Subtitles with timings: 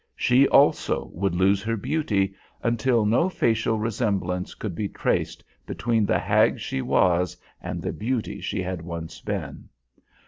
[0.15, 6.17] She also would lose her beauty, until no facial resemblance could be traced between the
[6.17, 9.69] hag she was and the beauty she had once been.